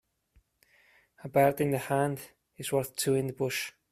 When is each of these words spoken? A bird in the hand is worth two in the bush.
A 1.23 1.29
bird 1.29 1.61
in 1.61 1.69
the 1.69 1.77
hand 1.77 2.19
is 2.57 2.71
worth 2.71 2.95
two 2.95 3.13
in 3.13 3.27
the 3.27 3.33
bush. 3.33 3.71